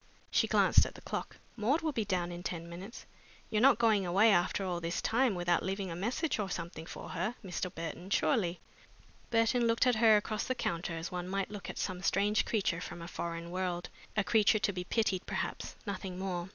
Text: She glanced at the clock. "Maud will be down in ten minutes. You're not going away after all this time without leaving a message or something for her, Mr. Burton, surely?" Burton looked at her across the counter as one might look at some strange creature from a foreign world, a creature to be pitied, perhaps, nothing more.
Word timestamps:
She 0.31 0.47
glanced 0.47 0.83
at 0.87 0.95
the 0.95 1.01
clock. 1.01 1.37
"Maud 1.55 1.81
will 1.81 1.91
be 1.91 2.05
down 2.05 2.31
in 2.31 2.41
ten 2.41 2.67
minutes. 2.67 3.05
You're 3.51 3.61
not 3.61 3.77
going 3.77 4.03
away 4.03 4.31
after 4.31 4.65
all 4.65 4.79
this 4.81 4.99
time 4.99 5.35
without 5.35 5.61
leaving 5.61 5.91
a 5.91 5.95
message 5.95 6.39
or 6.39 6.49
something 6.49 6.87
for 6.87 7.09
her, 7.09 7.35
Mr. 7.45 7.71
Burton, 7.75 8.09
surely?" 8.09 8.59
Burton 9.29 9.67
looked 9.67 9.85
at 9.85 9.97
her 9.97 10.17
across 10.17 10.45
the 10.45 10.55
counter 10.55 10.97
as 10.97 11.11
one 11.11 11.27
might 11.29 11.51
look 11.51 11.69
at 11.69 11.77
some 11.77 12.01
strange 12.01 12.45
creature 12.45 12.81
from 12.81 12.99
a 12.99 13.07
foreign 13.07 13.51
world, 13.51 13.89
a 14.17 14.23
creature 14.23 14.57
to 14.57 14.73
be 14.73 14.83
pitied, 14.85 15.23
perhaps, 15.27 15.75
nothing 15.85 16.17
more. 16.17 16.49